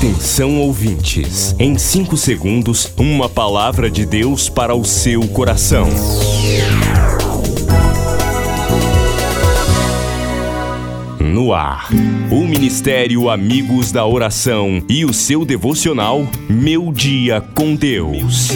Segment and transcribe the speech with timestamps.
[0.00, 5.86] Atenção ouvintes, em 5 segundos, uma palavra de Deus para o seu coração.
[11.20, 11.90] No ar,
[12.30, 18.48] o Ministério Amigos da Oração e o seu devocional Meu Dia com Deus.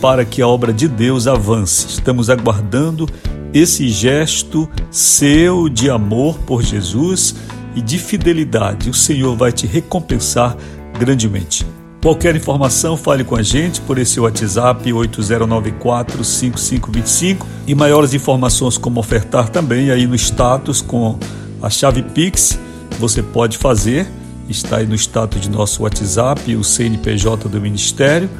[0.00, 1.86] para que a obra de Deus avance.
[1.88, 3.08] Estamos aguardando
[3.52, 7.34] esse gesto seu de amor por Jesus
[7.76, 8.90] e de fidelidade.
[8.90, 10.56] O Senhor vai te recompensar
[10.98, 11.66] grandemente.
[12.02, 19.48] Qualquer informação, fale com a gente por esse WhatsApp 80945525 e maiores informações como ofertar
[19.48, 21.18] também aí no status com
[21.60, 22.58] a chave Pix,
[22.98, 24.06] você pode fazer,
[24.48, 28.30] está aí no status de nosso WhatsApp, o CNPJ do Ministério,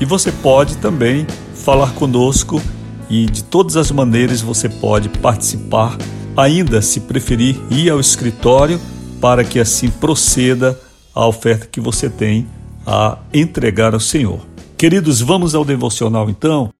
[0.00, 1.24] e você pode também
[1.54, 2.60] falar conosco
[3.08, 5.96] e de todas as maneiras você pode participar
[6.36, 8.80] ainda, se preferir, ir ao escritório
[9.20, 10.78] para que assim proceda
[11.14, 12.46] a oferta que você tem
[12.86, 14.40] a entregar ao Senhor.
[14.76, 16.70] Queridos, vamos ao devocional então?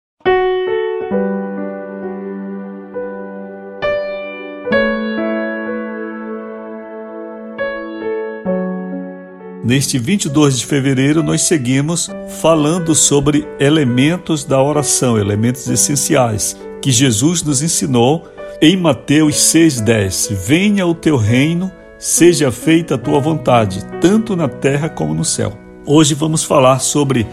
[9.64, 12.10] Neste 22 de fevereiro, nós seguimos
[12.42, 18.28] falando sobre elementos da oração, elementos essenciais que Jesus nos ensinou
[18.60, 24.88] em Mateus 6,10: Venha o teu reino, seja feita a tua vontade, tanto na terra
[24.88, 25.56] como no céu.
[25.86, 27.26] Hoje vamos falar sobre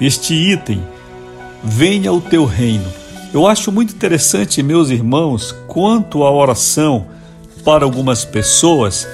[0.00, 0.82] este item,
[1.62, 2.86] venha o teu reino.
[3.32, 7.06] Eu acho muito interessante, meus irmãos, quanto a oração
[7.64, 9.06] para algumas pessoas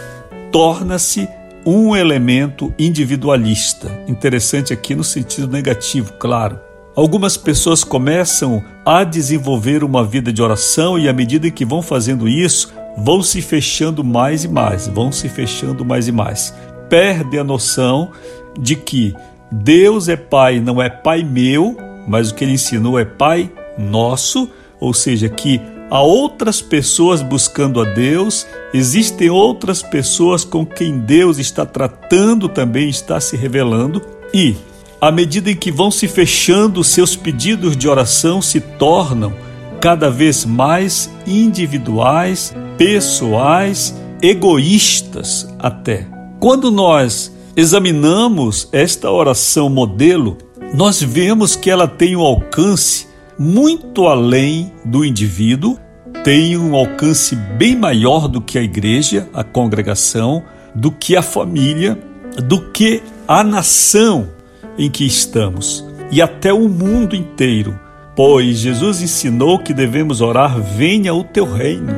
[0.50, 1.28] torna-se
[1.66, 3.90] um elemento individualista.
[4.06, 6.65] Interessante aqui no sentido negativo, claro.
[6.96, 12.26] Algumas pessoas começam a desenvolver uma vida de oração e à medida que vão fazendo
[12.26, 16.54] isso, vão se fechando mais e mais, vão se fechando mais e mais.
[16.88, 18.12] Perde a noção
[18.58, 19.14] de que
[19.52, 21.76] Deus é Pai, não é Pai meu,
[22.08, 24.48] mas o que ele ensinou é Pai nosso,
[24.80, 31.36] ou seja, que há outras pessoas buscando a Deus, existem outras pessoas com quem Deus
[31.36, 34.00] está tratando também, está se revelando,
[34.32, 34.56] e
[35.00, 39.32] à medida em que vão se fechando, seus pedidos de oração se tornam
[39.80, 46.06] cada vez mais individuais, pessoais, egoístas até.
[46.40, 50.38] Quando nós examinamos esta oração modelo,
[50.74, 53.06] nós vemos que ela tem um alcance
[53.38, 55.78] muito além do indivíduo,
[56.24, 60.42] tem um alcance bem maior do que a igreja, a congregação,
[60.74, 61.98] do que a família,
[62.44, 64.35] do que a nação
[64.78, 67.78] em que estamos e até o mundo inteiro,
[68.14, 71.92] pois Jesus ensinou que devemos orar: venha o teu reino,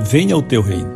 [0.00, 0.92] venha o teu reino.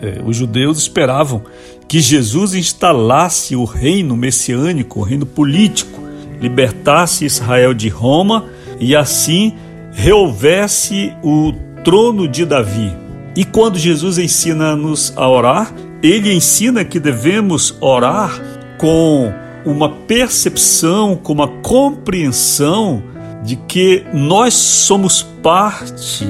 [0.00, 1.42] É, os judeus esperavam
[1.88, 6.02] que Jesus instalasse o reino messiânico, o reino político,
[6.40, 8.44] libertasse Israel de Roma
[8.78, 9.54] e assim
[9.92, 11.52] rehouvesse o
[11.82, 12.92] trono de Davi.
[13.34, 15.72] E quando Jesus ensina-nos a orar,
[16.02, 18.38] ele ensina que devemos orar
[18.78, 19.32] com
[19.66, 23.02] uma percepção, com uma compreensão
[23.42, 26.26] de que nós somos parte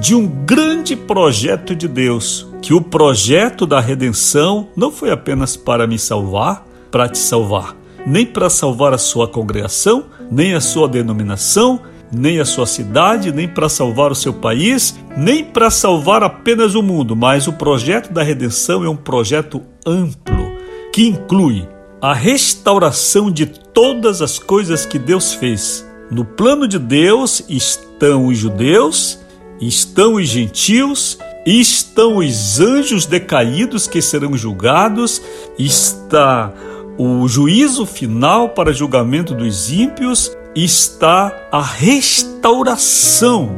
[0.00, 5.86] de um grande projeto de Deus, que o projeto da redenção não foi apenas para
[5.86, 7.76] me salvar, para te salvar,
[8.06, 11.80] nem para salvar a sua congregação, nem a sua denominação,
[12.10, 16.82] nem a sua cidade, nem para salvar o seu país, nem para salvar apenas o
[16.82, 20.52] mundo, mas o projeto da redenção é um projeto amplo
[20.92, 21.68] que inclui
[22.00, 25.86] a restauração de todas as coisas que Deus fez.
[26.10, 29.18] No plano de Deus estão os judeus
[29.60, 35.20] estão os gentios, estão os anjos decaídos que serão julgados,
[35.58, 36.52] está
[36.96, 43.50] o juízo final para julgamento dos ímpios, está a restauração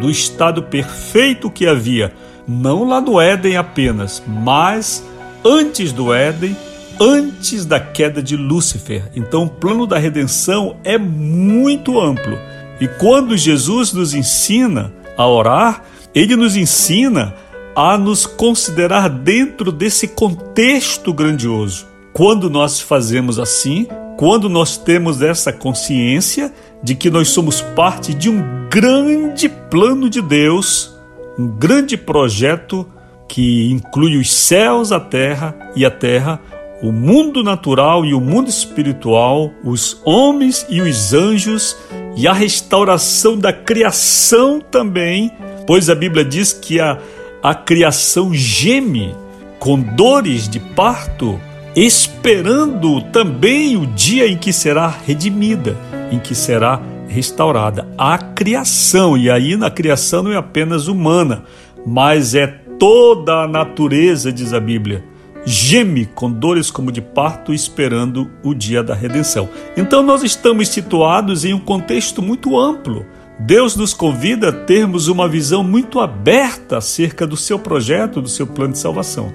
[0.00, 2.12] do estado perfeito que havia,
[2.46, 5.04] não lá no Éden apenas, mas
[5.44, 6.56] antes do Éden,
[7.00, 9.10] antes da queda de Lúcifer.
[9.14, 12.38] Então, o plano da redenção é muito amplo.
[12.80, 15.82] E quando Jesus nos ensina a orar,
[16.14, 17.34] ele nos ensina
[17.74, 21.86] a nos considerar dentro desse contexto grandioso.
[22.12, 26.52] Quando nós fazemos assim, quando nós temos essa consciência
[26.82, 30.94] de que nós somos parte de um grande plano de Deus,
[31.38, 32.86] um grande projeto
[33.28, 36.40] que inclui os céus, a terra e a terra,
[36.84, 41.74] o mundo natural e o mundo espiritual, os homens e os anjos
[42.14, 45.32] e a restauração da criação também,
[45.66, 46.98] pois a Bíblia diz que a,
[47.42, 49.14] a criação geme
[49.58, 51.40] com dores de parto,
[51.74, 55.74] esperando também o dia em que será redimida,
[56.12, 57.88] em que será restaurada.
[57.96, 61.44] A criação, e aí na criação não é apenas humana,
[61.86, 62.46] mas é
[62.78, 65.13] toda a natureza, diz a Bíblia,
[65.44, 69.48] geme com dores como de parto, esperando o dia da redenção.
[69.76, 73.04] Então nós estamos situados em um contexto muito amplo.
[73.38, 78.46] Deus nos convida a termos uma visão muito aberta acerca do seu projeto, do seu
[78.46, 79.32] plano de salvação.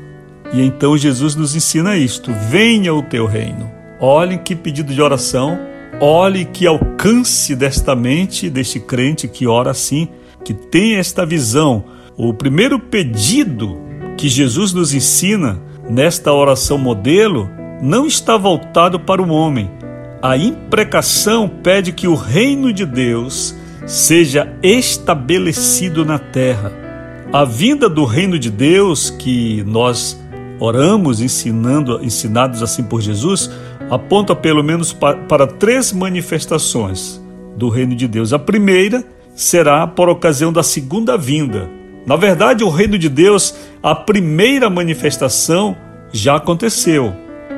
[0.53, 3.69] E então Jesus nos ensina isto: venha o teu reino.
[3.99, 5.59] Olhem que pedido de oração,
[5.99, 10.07] olhe que alcance desta mente, deste crente que ora assim,
[10.43, 11.83] que tem esta visão.
[12.15, 13.79] O primeiro pedido
[14.17, 17.49] que Jesus nos ensina nesta oração modelo
[17.81, 19.69] não está voltado para o homem.
[20.21, 23.55] A imprecação pede que o reino de Deus
[23.87, 26.71] seja estabelecido na terra.
[27.31, 30.19] A vinda do reino de Deus que nós
[30.59, 33.49] oramos ensinando, ensinados assim por Jesus,
[33.89, 37.21] aponta pelo menos para, para três manifestações
[37.55, 38.33] do reino de Deus.
[38.33, 39.03] A primeira
[39.33, 41.69] será por ocasião da segunda vinda,
[42.05, 43.53] na verdade, o reino de Deus,
[43.83, 45.77] a primeira manifestação
[46.11, 47.13] já aconteceu.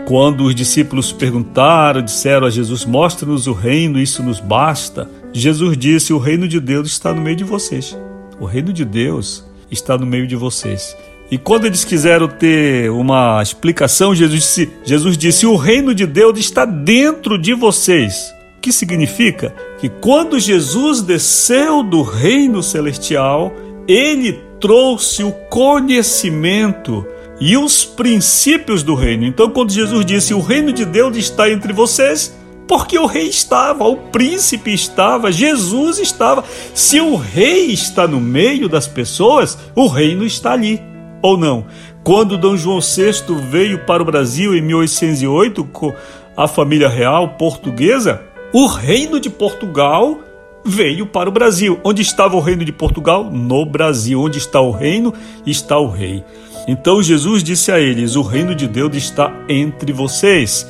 [0.08, 5.10] Quando os discípulos perguntaram, disseram a Jesus: Mostra-nos o reino, isso nos basta.
[5.32, 7.98] Jesus disse: O reino de Deus está no meio de vocês.
[8.40, 10.98] O reino de Deus está no meio de vocês.
[11.30, 16.38] E quando eles quiseram ter uma explicação, Jesus disse: Jesus disse O reino de Deus
[16.38, 18.34] está dentro de vocês.
[18.58, 19.56] O que significa?
[19.80, 23.54] Que quando Jesus desceu do reino celestial,
[23.92, 27.06] ele trouxe o conhecimento
[27.40, 29.26] e os princípios do reino.
[29.26, 33.84] Então, quando Jesus disse: O reino de Deus está entre vocês, porque o rei estava,
[33.84, 36.44] o príncipe estava, Jesus estava.
[36.74, 40.80] Se o rei está no meio das pessoas, o reino está ali,
[41.22, 41.66] ou não?
[42.04, 43.14] Quando Dom João VI
[43.50, 45.94] veio para o Brasil em 1808 com
[46.38, 48.22] a família real portuguesa,
[48.54, 50.20] o reino de Portugal
[50.64, 51.80] veio para o Brasil.
[51.84, 53.30] Onde estava o reino de Portugal?
[53.32, 54.22] No Brasil.
[54.22, 55.14] Onde está o reino?
[55.46, 56.24] Está o rei.
[56.68, 60.68] Então Jesus disse a eles: O reino de Deus está entre vocês.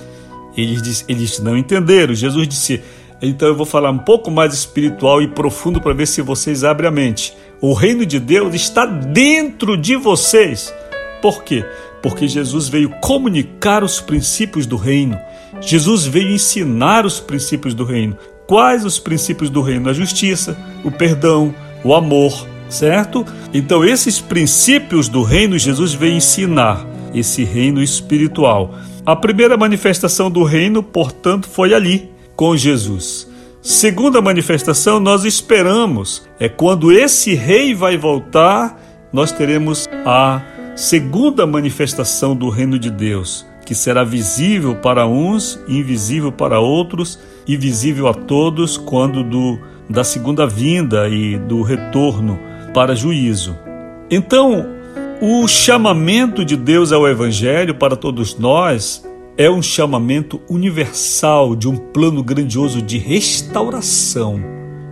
[0.56, 2.14] Eles, eles não entenderam.
[2.14, 2.82] Jesus disse:
[3.22, 6.88] Então eu vou falar um pouco mais espiritual e profundo para ver se vocês abrem
[6.88, 7.36] a mente.
[7.60, 10.74] O reino de Deus está dentro de vocês.
[11.22, 11.64] Por quê?
[12.02, 15.20] Porque Jesus veio comunicar os princípios do reino.
[15.62, 18.18] Jesus veio ensinar os princípios do reino.
[18.48, 19.90] Quais os princípios do reino?
[19.90, 23.26] A justiça, o perdão, o amor, certo?
[23.54, 28.76] Então, esses princípios do reino, Jesus veio ensinar esse reino espiritual.
[29.06, 33.30] A primeira manifestação do reino, portanto, foi ali, com Jesus.
[33.62, 38.82] Segunda manifestação, nós esperamos, é quando esse rei vai voltar,
[39.14, 40.42] nós teremos a
[40.76, 47.58] segunda manifestação do reino de Deus, que será visível para uns, invisível para outros e
[47.58, 52.40] visível a todos quando do, da segunda vinda e do retorno
[52.74, 53.58] para juízo.
[54.10, 54.66] Então,
[55.22, 59.08] o chamamento de Deus ao Evangelho para todos nós
[59.38, 64.42] é um chamamento universal de um plano grandioso de restauração.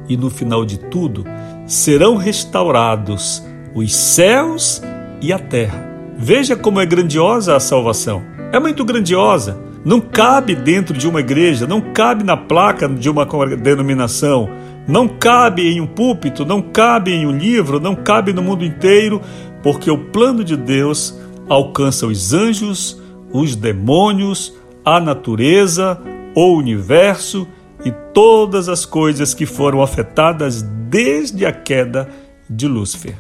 [0.08, 1.26] E no final de tudo,
[1.68, 3.44] serão restaurados
[3.76, 4.82] os céus
[5.22, 5.88] e a terra.
[6.18, 8.24] Veja como é grandiosa a salvação.
[8.52, 9.58] É muito grandiosa.
[9.84, 14.50] Não cabe dentro de uma igreja, não cabe na placa de uma denominação,
[14.88, 19.22] não cabe em um púlpito, não cabe em um livro, não cabe no mundo inteiro,
[19.64, 21.18] porque o plano de Deus
[21.48, 26.00] alcança os anjos, os demônios, a natureza,
[26.36, 27.48] o universo
[27.86, 32.10] e todas as coisas que foram afetadas desde a queda
[32.50, 33.16] de Lúcifer.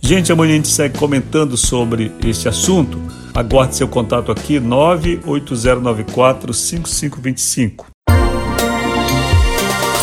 [0.00, 2.98] Gente, amanhã a gente segue comentando sobre este assunto.
[3.38, 7.86] Aguarde seu contato aqui, 98094 5525.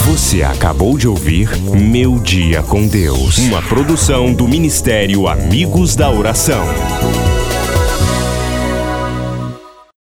[0.06, 6.64] Você acabou de ouvir Meu Dia com Deus, uma produção do Ministério Amigos da Oração.